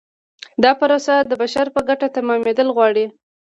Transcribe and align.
دا 0.63 0.71
پروسه 0.79 1.15
د 1.29 1.31
بشر 1.41 1.65
په 1.75 1.81
ګټه 1.89 2.07
تمامیدل 2.17 2.67
غواړي. 2.75 3.05